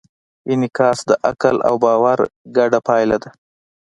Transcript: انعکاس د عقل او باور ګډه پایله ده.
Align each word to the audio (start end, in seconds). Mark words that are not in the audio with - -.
انعکاس 0.51 0.99
د 1.09 1.11
عقل 1.29 1.55
او 1.67 1.75
باور 1.83 2.19
ګډه 2.57 2.79
پایله 2.87 3.17
ده. 3.23 3.29